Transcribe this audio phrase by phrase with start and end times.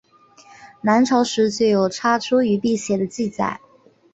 [0.81, 3.61] 南朝时就有插茱萸辟邪的记载。